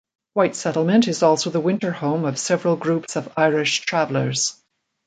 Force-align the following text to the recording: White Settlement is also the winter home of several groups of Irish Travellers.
White 0.33 0.55
Settlement 0.55 1.07
is 1.07 1.21
also 1.21 1.51
the 1.51 1.59
winter 1.59 1.91
home 1.91 2.25
of 2.25 2.39
several 2.39 2.75
groups 2.75 3.15
of 3.15 3.31
Irish 3.37 3.81
Travellers. 3.81 4.55